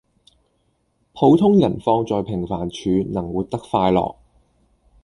[1.13, 4.15] 普通人放在平凡處能活得快樂